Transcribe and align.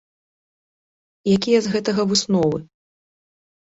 Якія 1.35 1.59
з 1.65 1.75
гэтага 1.75 2.01
высновы? 2.13 2.57